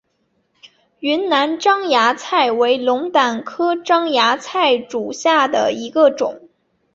[1.01, 6.49] 云南獐牙菜为龙胆科獐牙菜属下的一个种。